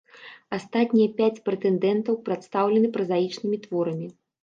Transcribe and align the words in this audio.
Астатнія 0.57 1.09
пяць 1.19 1.43
прэтэндэнтаў 1.51 2.19
прадстаўлены 2.31 2.87
празаічнымі 2.99 3.65
творамі. 3.69 4.15